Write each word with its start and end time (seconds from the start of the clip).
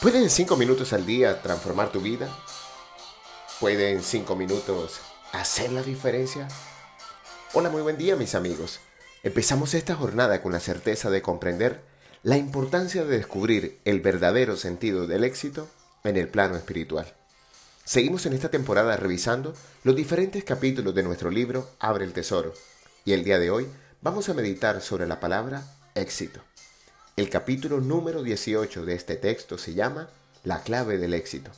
¿Pueden 0.00 0.28
cinco 0.28 0.58
minutos 0.58 0.92
al 0.92 1.06
día 1.06 1.40
transformar 1.40 1.90
tu 1.90 2.00
vida? 2.00 2.28
¿Pueden 3.60 4.02
cinco 4.02 4.36
minutos 4.36 5.00
hacer 5.32 5.72
la 5.72 5.82
diferencia? 5.82 6.48
Hola, 7.54 7.70
muy 7.70 7.80
buen 7.80 7.96
día 7.96 8.14
mis 8.14 8.34
amigos. 8.34 8.80
Empezamos 9.22 9.72
esta 9.72 9.94
jornada 9.94 10.42
con 10.42 10.52
la 10.52 10.60
certeza 10.60 11.08
de 11.08 11.22
comprender 11.22 11.80
la 12.22 12.36
importancia 12.36 13.04
de 13.04 13.16
descubrir 13.16 13.80
el 13.86 14.00
verdadero 14.00 14.58
sentido 14.58 15.06
del 15.06 15.24
éxito 15.24 15.66
en 16.04 16.18
el 16.18 16.28
plano 16.28 16.56
espiritual. 16.56 17.10
Seguimos 17.86 18.26
en 18.26 18.34
esta 18.34 18.50
temporada 18.50 18.98
revisando 18.98 19.54
los 19.82 19.96
diferentes 19.96 20.44
capítulos 20.44 20.94
de 20.94 21.04
nuestro 21.04 21.30
libro 21.30 21.70
Abre 21.78 22.04
el 22.04 22.12
Tesoro 22.12 22.52
y 23.06 23.14
el 23.14 23.24
día 23.24 23.38
de 23.38 23.50
hoy 23.50 23.66
vamos 24.02 24.28
a 24.28 24.34
meditar 24.34 24.82
sobre 24.82 25.06
la 25.06 25.20
palabra 25.20 25.64
éxito. 25.94 26.42
El 27.16 27.30
capítulo 27.30 27.80
número 27.80 28.22
18 28.22 28.84
de 28.84 28.94
este 28.94 29.16
texto 29.16 29.56
se 29.56 29.72
llama 29.72 30.10
La 30.44 30.62
clave 30.62 30.98
del 30.98 31.14
éxito, 31.14 31.50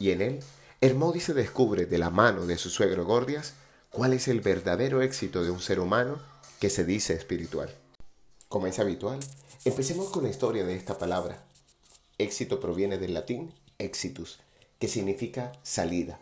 y 0.00 0.10
en 0.10 0.20
él 0.20 0.40
Hermodi 0.80 1.20
se 1.20 1.34
descubre 1.34 1.86
de 1.86 1.98
la 1.98 2.10
mano 2.10 2.46
de 2.46 2.58
su 2.58 2.68
suegro 2.68 3.04
Gordias 3.04 3.54
cuál 3.90 4.12
es 4.12 4.26
el 4.26 4.40
verdadero 4.40 5.00
éxito 5.00 5.44
de 5.44 5.52
un 5.52 5.60
ser 5.60 5.78
humano 5.78 6.20
que 6.58 6.68
se 6.68 6.84
dice 6.84 7.14
espiritual. 7.14 7.72
Como 8.48 8.66
es 8.66 8.80
habitual, 8.80 9.20
empecemos 9.64 10.10
con 10.10 10.24
la 10.24 10.30
historia 10.30 10.64
de 10.64 10.74
esta 10.74 10.98
palabra. 10.98 11.44
Éxito 12.18 12.58
proviene 12.58 12.98
del 12.98 13.14
latín 13.14 13.52
exitus, 13.78 14.40
que 14.80 14.88
significa 14.88 15.52
salida, 15.62 16.18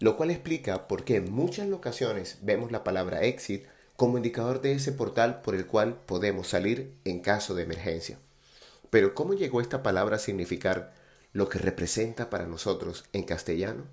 lo 0.00 0.16
cual 0.16 0.30
explica 0.30 0.88
por 0.88 1.04
qué 1.04 1.16
en 1.16 1.30
muchas 1.30 1.70
ocasiones 1.70 2.38
vemos 2.40 2.72
la 2.72 2.84
palabra 2.84 3.22
exit 3.24 3.66
como 3.96 4.16
indicador 4.16 4.60
de 4.60 4.72
ese 4.72 4.92
portal 4.92 5.40
por 5.42 5.54
el 5.54 5.66
cual 5.66 5.96
podemos 6.06 6.48
salir 6.48 6.92
en 7.04 7.20
caso 7.20 7.54
de 7.54 7.62
emergencia. 7.62 8.18
Pero 8.90 9.14
¿cómo 9.14 9.34
llegó 9.34 9.60
esta 9.60 9.82
palabra 9.82 10.16
a 10.16 10.20
significar 10.20 10.94
lo 11.32 11.48
que 11.48 11.58
representa 11.58 12.30
para 12.30 12.46
nosotros 12.46 13.04
en 13.12 13.24
castellano? 13.24 13.84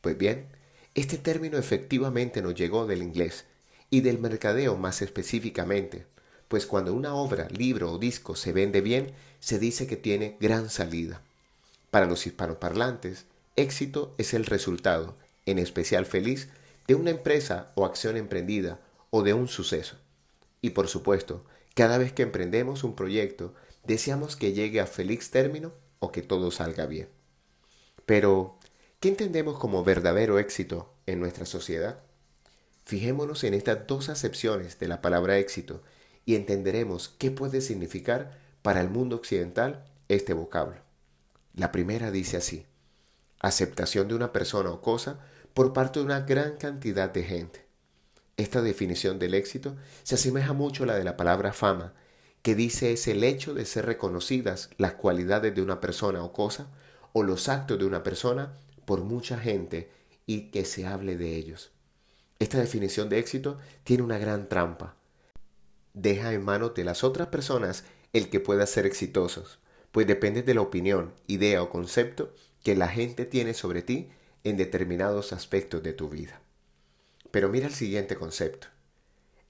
Pues 0.00 0.16
bien, 0.16 0.46
este 0.94 1.18
término 1.18 1.58
efectivamente 1.58 2.42
nos 2.42 2.54
llegó 2.54 2.86
del 2.86 3.02
inglés 3.02 3.44
y 3.90 4.00
del 4.00 4.18
mercadeo 4.18 4.76
más 4.76 5.02
específicamente, 5.02 6.06
pues 6.48 6.66
cuando 6.66 6.94
una 6.94 7.14
obra, 7.14 7.48
libro 7.50 7.92
o 7.92 7.98
disco 7.98 8.34
se 8.36 8.52
vende 8.52 8.80
bien, 8.80 9.12
se 9.40 9.58
dice 9.58 9.86
que 9.86 9.96
tiene 9.96 10.36
gran 10.40 10.70
salida. 10.70 11.20
Para 11.90 12.06
los 12.06 12.26
hispanoparlantes, 12.26 13.26
éxito 13.56 14.14
es 14.18 14.34
el 14.34 14.44
resultado, 14.46 15.14
en 15.46 15.58
especial 15.58 16.06
feliz, 16.06 16.48
de 16.86 16.94
una 16.94 17.10
empresa 17.10 17.70
o 17.74 17.84
acción 17.84 18.16
emprendida 18.16 18.80
o 19.10 19.22
de 19.22 19.34
un 19.34 19.48
suceso. 19.48 19.96
Y 20.60 20.70
por 20.70 20.88
supuesto, 20.88 21.44
cada 21.74 21.98
vez 21.98 22.12
que 22.12 22.22
emprendemos 22.22 22.84
un 22.84 22.96
proyecto, 22.96 23.54
deseamos 23.84 24.36
que 24.36 24.52
llegue 24.52 24.80
a 24.80 24.86
feliz 24.86 25.30
término 25.30 25.72
o 25.98 26.12
que 26.12 26.22
todo 26.22 26.50
salga 26.50 26.86
bien. 26.86 27.08
Pero, 28.06 28.58
¿qué 29.00 29.08
entendemos 29.08 29.58
como 29.58 29.84
verdadero 29.84 30.38
éxito 30.38 30.92
en 31.06 31.20
nuestra 31.20 31.46
sociedad? 31.46 32.00
Fijémonos 32.84 33.44
en 33.44 33.54
estas 33.54 33.86
dos 33.86 34.08
acepciones 34.08 34.78
de 34.78 34.88
la 34.88 35.02
palabra 35.02 35.38
éxito 35.38 35.82
y 36.24 36.34
entenderemos 36.36 37.10
qué 37.18 37.30
puede 37.30 37.60
significar 37.60 38.38
para 38.62 38.80
el 38.80 38.88
mundo 38.88 39.16
occidental 39.16 39.84
este 40.08 40.32
vocablo. 40.32 40.76
La 41.54 41.70
primera 41.70 42.10
dice 42.10 42.38
así, 42.38 42.66
aceptación 43.40 44.08
de 44.08 44.14
una 44.14 44.32
persona 44.32 44.70
o 44.70 44.80
cosa 44.80 45.20
por 45.54 45.72
parte 45.72 45.98
de 45.98 46.06
una 46.06 46.20
gran 46.20 46.56
cantidad 46.56 47.10
de 47.10 47.24
gente. 47.24 47.67
Esta 48.38 48.62
definición 48.62 49.18
del 49.18 49.34
éxito 49.34 49.76
se 50.04 50.14
asemeja 50.14 50.52
mucho 50.52 50.84
a 50.84 50.86
la 50.86 50.94
de 50.94 51.02
la 51.02 51.16
palabra 51.16 51.52
fama, 51.52 51.92
que 52.42 52.54
dice 52.54 52.92
es 52.92 53.08
el 53.08 53.24
hecho 53.24 53.52
de 53.52 53.64
ser 53.64 53.84
reconocidas 53.84 54.70
las 54.78 54.92
cualidades 54.94 55.56
de 55.56 55.60
una 55.60 55.80
persona 55.80 56.22
o 56.22 56.32
cosa, 56.32 56.70
o 57.12 57.24
los 57.24 57.48
actos 57.48 57.80
de 57.80 57.84
una 57.84 58.04
persona 58.04 58.52
por 58.84 59.02
mucha 59.02 59.38
gente 59.38 59.90
y 60.24 60.50
que 60.52 60.64
se 60.64 60.86
hable 60.86 61.16
de 61.16 61.34
ellos. 61.34 61.72
Esta 62.38 62.58
definición 62.58 63.08
de 63.08 63.18
éxito 63.18 63.58
tiene 63.82 64.04
una 64.04 64.18
gran 64.18 64.48
trampa. 64.48 64.94
Deja 65.92 66.32
en 66.32 66.44
manos 66.44 66.74
de 66.76 66.84
las 66.84 67.02
otras 67.02 67.26
personas 67.26 67.82
el 68.12 68.30
que 68.30 68.38
pueda 68.38 68.66
ser 68.66 68.86
exitosos, 68.86 69.58
pues 69.90 70.06
depende 70.06 70.44
de 70.44 70.54
la 70.54 70.60
opinión, 70.60 71.12
idea 71.26 71.60
o 71.60 71.70
concepto 71.70 72.32
que 72.62 72.76
la 72.76 72.86
gente 72.86 73.24
tiene 73.24 73.52
sobre 73.52 73.82
ti 73.82 74.10
en 74.44 74.56
determinados 74.56 75.32
aspectos 75.32 75.82
de 75.82 75.92
tu 75.92 76.08
vida. 76.08 76.40
Pero 77.30 77.48
mira 77.48 77.66
el 77.66 77.74
siguiente 77.74 78.16
concepto. 78.16 78.68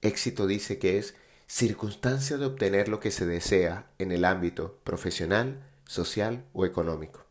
Éxito 0.01 0.47
dice 0.47 0.79
que 0.79 0.97
es 0.97 1.15
circunstancia 1.47 2.37
de 2.37 2.45
obtener 2.45 2.87
lo 2.87 2.99
que 2.99 3.11
se 3.11 3.25
desea 3.25 3.89
en 3.97 4.11
el 4.11 4.23
ámbito 4.25 4.79
profesional, 4.83 5.63
social 5.85 6.45
o 6.53 6.65
económico. 6.65 7.25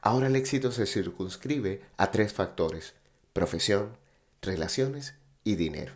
Ahora 0.00 0.26
el 0.26 0.36
éxito 0.36 0.72
se 0.72 0.86
circunscribe 0.86 1.82
a 1.96 2.10
tres 2.10 2.32
factores, 2.32 2.94
profesión, 3.32 3.96
relaciones 4.40 5.14
y 5.44 5.54
dinero. 5.54 5.92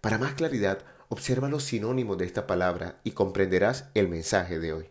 Para 0.00 0.18
más 0.18 0.34
claridad, 0.34 0.84
observa 1.08 1.48
los 1.48 1.64
sinónimos 1.64 2.16
de 2.16 2.24
esta 2.24 2.46
palabra 2.46 3.00
y 3.04 3.10
comprenderás 3.10 3.90
el 3.94 4.08
mensaje 4.08 4.58
de 4.58 4.72
hoy. 4.72 4.90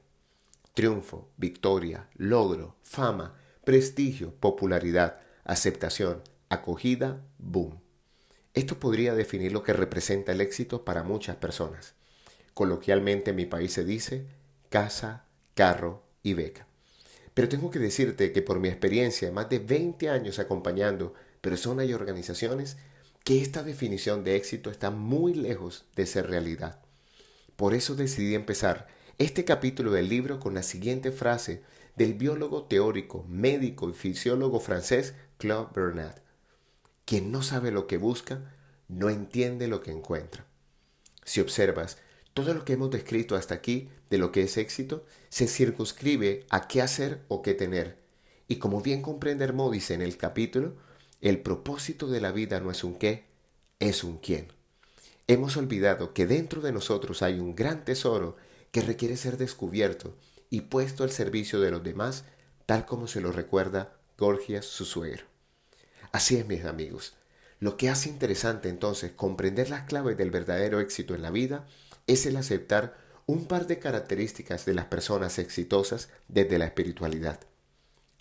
Triunfo, 0.74 1.30
victoria, 1.38 2.08
logro, 2.16 2.76
fama, 2.84 3.36
prestigio, 3.66 4.36
popularidad, 4.36 5.20
aceptación, 5.44 6.22
acogida, 6.50 7.22
boom. 7.40 7.82
Esto 8.54 8.80
podría 8.80 9.16
definir 9.16 9.52
lo 9.52 9.64
que 9.64 9.74
representa 9.74 10.34
el 10.34 10.42
éxito 10.42 10.84
para 10.84 11.04
muchas 11.04 11.38
personas. 11.38 11.94
Coloquialmente 12.54 13.30
en 13.30 13.38
mi 13.38 13.46
país 13.46 13.72
se 13.72 13.86
dice 13.86 14.26
casa, 14.70 15.26
carro 15.54 16.04
y 16.22 16.34
beca. 16.34 16.68
Pero 17.34 17.48
tengo 17.48 17.72
que 17.72 17.80
decirte 17.80 18.34
que 18.34 18.42
por 18.42 18.60
mi 18.60 18.68
experiencia 18.68 19.32
más 19.32 19.50
de 19.50 19.60
20 19.60 20.10
años 20.10 20.38
acompañando 20.40 21.14
personas 21.40 21.88
y 21.88 21.94
organizaciones, 21.94 22.78
que 23.24 23.42
esta 23.42 23.64
definición 23.64 24.24
de 24.24 24.36
éxito 24.36 24.70
está 24.70 24.92
muy 24.92 25.34
lejos 25.34 25.86
de 25.96 26.06
ser 26.06 26.28
realidad. 26.28 26.80
Por 27.56 27.74
eso 27.74 27.96
decidí 27.96 28.36
empezar 28.36 28.88
este 29.18 29.46
capítulo 29.46 29.92
del 29.92 30.10
libro 30.10 30.40
con 30.40 30.56
la 30.56 30.64
siguiente 30.64 31.12
frase 31.12 31.62
del 31.96 32.16
biólogo 32.16 32.64
teórico, 32.64 33.24
médico 33.30 33.90
y 33.90 33.94
fisiólogo 33.94 34.60
francés 34.60 35.14
Claude 35.38 35.70
Bernard. 35.74 36.22
Quien 37.06 37.32
no 37.32 37.42
sabe 37.42 37.72
lo 37.72 37.88
que 37.88 37.98
busca, 37.98 38.54
no 38.88 39.10
entiende 39.10 39.68
lo 39.68 39.82
que 39.82 39.92
encuentra. 39.92 40.46
Si 41.24 41.40
observas, 41.40 41.98
todo 42.34 42.54
lo 42.54 42.64
que 42.66 42.74
hemos 42.74 42.92
descrito 42.92 43.36
hasta 43.36 43.56
aquí 43.56 43.90
de 44.10 44.18
lo 44.18 44.32
que 44.32 44.44
es 44.44 44.58
éxito 44.58 45.06
se 45.30 45.48
circunscribe 45.48 46.46
a 46.50 46.68
qué 46.68 46.82
hacer 46.82 47.22
o 47.28 47.42
qué 47.42 47.54
tener. 47.54 47.98
Y 48.48 48.58
como 48.58 48.82
bien 48.82 49.02
comprende 49.02 49.44
Hermódice 49.44 49.94
en 49.94 50.02
el 50.02 50.18
capítulo, 50.18 50.76
el 51.22 51.40
propósito 51.40 52.08
de 52.08 52.22
la 52.22 52.32
vida 52.32 52.60
no 52.60 52.72
es 52.72 52.84
un 52.84 52.96
qué, 52.96 53.26
es 53.80 54.04
un 54.04 54.18
quién. 54.18 54.52
Hemos 55.28 55.56
olvidado 55.56 56.14
que 56.14 56.26
dentro 56.26 56.62
de 56.62 56.72
nosotros 56.72 57.22
hay 57.22 57.40
un 57.40 57.56
gran 57.56 57.86
tesoro 57.86 58.36
que 58.72 58.82
requiere 58.82 59.18
ser 59.18 59.38
descubierto 59.38 60.16
y 60.50 60.62
puesto 60.62 61.04
al 61.04 61.12
servicio 61.12 61.60
de 61.60 61.72
los 61.72 61.84
demás, 61.84 62.26
tal 62.66 62.86
como 62.86 63.08
se 63.08 63.22
lo 63.22 63.32
recuerda 63.32 63.98
Gorgias 64.18 64.66
su 64.66 64.86
suegro. 64.86 65.31
Así 66.12 66.36
es, 66.36 66.46
mis 66.46 66.66
amigos. 66.66 67.14
Lo 67.60 67.78
que 67.78 67.90
hace 67.90 68.10
interesante 68.10 68.70
entonces 68.70 69.12
comprender 69.12 69.70
las 69.70 69.84
claves 69.84 70.18
del 70.18 70.32
verdadero 70.32 70.80
éxito 70.80 71.16
en 71.16 71.22
la 71.22 71.32
vida 71.32 71.68
es 72.08 72.26
el 72.26 72.36
aceptar 72.36 72.98
un 73.28 73.46
par 73.46 73.68
de 73.68 73.80
características 73.80 74.66
de 74.66 74.74
las 74.74 74.86
personas 74.86 75.40
exitosas 75.40 76.10
desde 76.28 76.58
la 76.58 76.66
espiritualidad. 76.66 77.40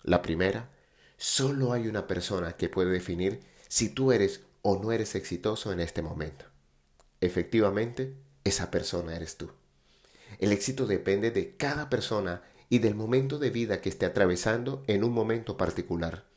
La 0.03 0.21
primera, 0.21 0.69
solo 1.17 1.73
hay 1.73 1.87
una 1.87 2.07
persona 2.07 2.53
que 2.53 2.69
puede 2.69 2.91
definir 2.91 3.41
si 3.67 3.89
tú 3.89 4.11
eres 4.11 4.41
o 4.61 4.77
no 4.81 4.91
eres 4.91 5.15
exitoso 5.15 5.73
en 5.73 5.79
este 5.79 6.01
momento. 6.01 6.45
Efectivamente, 7.19 8.15
esa 8.43 8.71
persona 8.71 9.15
eres 9.15 9.37
tú. 9.37 9.51
El 10.39 10.53
éxito 10.53 10.87
depende 10.87 11.31
de 11.31 11.57
cada 11.57 11.89
persona 11.89 12.43
y 12.69 12.79
del 12.79 12.95
momento 12.95 13.37
de 13.37 13.49
vida 13.49 13.81
que 13.81 13.89
esté 13.89 14.05
atravesando 14.05 14.83
en 14.87 15.03
un 15.03 15.11
momento 15.11 15.57
particular 15.57 16.30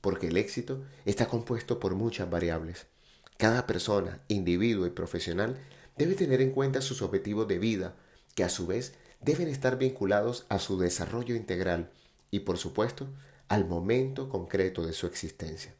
porque 0.00 0.28
el 0.28 0.36
éxito 0.36 0.82
está 1.04 1.26
compuesto 1.26 1.80
por 1.80 1.94
muchas 1.94 2.30
variables. 2.30 2.86
Cada 3.36 3.66
persona, 3.66 4.20
individuo 4.28 4.86
y 4.86 4.90
profesional 4.90 5.58
debe 5.96 6.14
tener 6.14 6.40
en 6.40 6.50
cuenta 6.50 6.80
sus 6.80 7.02
objetivos 7.02 7.46
de 7.48 7.58
vida, 7.58 7.96
que 8.34 8.44
a 8.44 8.48
su 8.48 8.66
vez 8.66 8.94
deben 9.20 9.48
estar 9.48 9.78
vinculados 9.78 10.46
a 10.48 10.58
su 10.58 10.78
desarrollo 10.78 11.34
integral 11.34 11.90
y, 12.30 12.40
por 12.40 12.58
supuesto, 12.58 13.08
al 13.48 13.66
momento 13.66 14.28
concreto 14.28 14.86
de 14.86 14.92
su 14.92 15.06
existencia. 15.06 15.74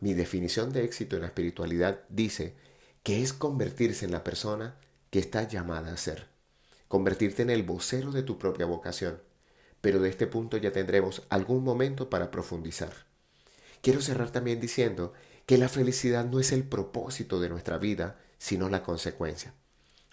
Mi 0.00 0.14
definición 0.14 0.72
de 0.72 0.84
éxito 0.84 1.16
en 1.16 1.22
la 1.22 1.28
espiritualidad 1.28 2.00
dice 2.08 2.54
que 3.02 3.22
es 3.22 3.32
convertirse 3.32 4.04
en 4.04 4.12
la 4.12 4.24
persona 4.24 4.76
que 5.10 5.18
está 5.18 5.46
llamada 5.48 5.92
a 5.92 5.96
ser, 5.96 6.28
convertirte 6.88 7.42
en 7.42 7.50
el 7.50 7.62
vocero 7.62 8.12
de 8.12 8.22
tu 8.22 8.38
propia 8.38 8.66
vocación, 8.66 9.20
pero 9.80 10.00
de 10.00 10.10
este 10.10 10.26
punto 10.26 10.56
ya 10.56 10.72
tendremos 10.72 11.22
algún 11.30 11.64
momento 11.64 12.10
para 12.10 12.30
profundizar. 12.30 13.09
Quiero 13.82 14.00
cerrar 14.00 14.30
también 14.30 14.60
diciendo 14.60 15.12
que 15.46 15.58
la 15.58 15.68
felicidad 15.68 16.24
no 16.26 16.38
es 16.38 16.52
el 16.52 16.64
propósito 16.64 17.40
de 17.40 17.48
nuestra 17.48 17.78
vida, 17.78 18.20
sino 18.38 18.68
la 18.68 18.82
consecuencia. 18.82 19.54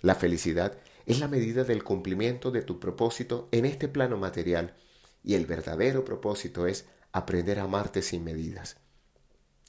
La 0.02 0.16
felicidad 0.16 0.78
es 1.06 1.20
la 1.20 1.28
medida 1.28 1.64
del 1.64 1.84
cumplimiento 1.84 2.52
de 2.52 2.62
tu 2.62 2.80
propósito 2.80 3.48
en 3.52 3.66
este 3.66 3.88
plano 3.88 4.18
material 4.18 4.76
y 5.24 5.36
el 5.36 5.46
verdadero 5.46 6.06
propósito 6.06 6.68
es 6.68 6.86
aprender 7.12 7.60
a 7.60 7.64
amarte 7.64 8.02
sin 8.02 8.24
medidas. 8.24 8.78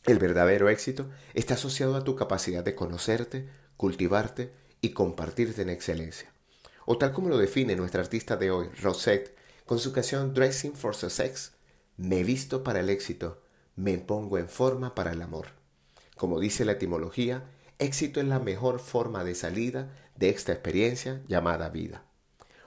El 0.05 0.19
verdadero 0.19 0.69
éxito 0.69 1.11
está 1.35 1.55
asociado 1.55 1.97
a 1.97 2.05
tu 2.05 2.17
capacidad 2.17 2.65
de 2.65 2.75
conocerte, 2.75 3.49
cultivarte 3.77 4.53
y 4.81 4.91
compartirte 4.91 5.63
en 5.63 5.69
excelencia. 5.69 6.33
O 6.87 6.99
tal 6.99 7.13
como 7.13 7.29
lo 7.29 7.39
define 7.39 7.77
nuestra 7.77 8.01
artista 8.01 8.37
de 8.37 8.51
hoy, 8.51 8.69
Rosette, 8.81 9.37
con 9.67 9.79
su 9.79 9.93
canción 9.93 10.33
Dressing 10.33 10.75
for 10.75 10.95
Success, 10.95 11.53
me 11.97 12.25
visto 12.25 12.65
para 12.65 12.81
el 12.81 12.89
éxito, 12.89 13.43
me 13.79 13.97
pongo 13.97 14.39
en 14.39 14.49
forma 14.49 14.97
para 14.97 15.13
el 15.13 15.23
amor. 15.23 15.47
Como 16.17 16.41
dice 16.41 16.65
la 16.65 16.73
etimología, 16.73 17.45
éxito 17.79 18.21
es 18.21 18.27
la 18.27 18.41
mejor 18.41 18.81
forma 18.81 19.23
de 19.23 19.37
salida 19.37 19.95
de 20.17 20.31
esta 20.31 20.51
experiencia 20.51 21.23
llamada 21.29 21.69
vida. 21.69 22.03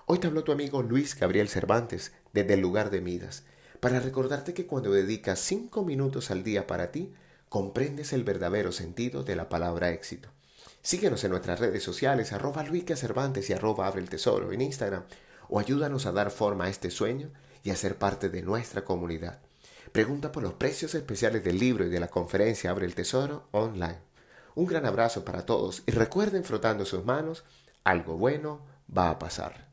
Hoy 0.05 0.19
te 0.19 0.27
habló 0.27 0.45
tu 0.45 0.53
amigo 0.53 0.81
Luis 0.81 1.19
Gabriel 1.19 1.49
Cervantes 1.49 2.13
desde 2.31 2.53
el 2.53 2.61
lugar 2.61 2.91
de 2.91 3.01
Midas, 3.01 3.43
para 3.81 3.99
recordarte 3.99 4.53
que 4.53 4.65
cuando 4.65 4.91
dedicas 4.91 5.39
cinco 5.39 5.83
minutos 5.83 6.31
al 6.31 6.43
día 6.43 6.65
para 6.65 6.91
ti, 6.91 7.11
comprendes 7.49 8.13
el 8.13 8.23
verdadero 8.23 8.71
sentido 8.71 9.23
de 9.23 9.35
la 9.35 9.49
palabra 9.49 9.89
éxito. 9.89 10.29
Síguenos 10.81 11.21
en 11.25 11.31
nuestras 11.31 11.59
redes 11.59 11.83
sociales, 11.83 12.31
arroba 12.31 12.65
Cervantes 12.95 13.49
y 13.49 13.53
arroba 13.53 13.87
Abre 13.87 14.01
el 14.01 14.09
Tesoro 14.09 14.53
en 14.53 14.61
Instagram, 14.61 15.03
o 15.49 15.59
ayúdanos 15.59 16.05
a 16.05 16.13
dar 16.13 16.31
forma 16.31 16.65
a 16.65 16.69
este 16.69 16.89
sueño 16.89 17.31
y 17.63 17.71
a 17.71 17.75
ser 17.75 17.97
parte 17.97 18.29
de 18.29 18.43
nuestra 18.43 18.85
comunidad. 18.85 19.41
Pregunta 19.91 20.31
por 20.31 20.41
los 20.41 20.53
precios 20.53 20.95
especiales 20.95 21.43
del 21.43 21.59
libro 21.59 21.85
y 21.85 21.89
de 21.89 21.99
la 21.99 22.07
conferencia 22.07 22.69
Abre 22.69 22.85
el 22.85 22.95
Tesoro 22.95 23.49
online. 23.51 23.99
Un 24.55 24.65
gran 24.65 24.85
abrazo 24.85 25.25
para 25.25 25.45
todos 25.45 25.83
y 25.85 25.91
recuerden 25.91 26.45
frotando 26.45 26.85
sus 26.85 27.03
manos, 27.03 27.43
algo 27.83 28.15
bueno 28.15 28.65
va 28.95 29.09
a 29.09 29.19
pasar. 29.19 29.70